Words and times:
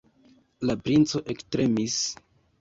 La 0.69 0.75
princo 0.87 1.21
ektremis. 1.35 2.01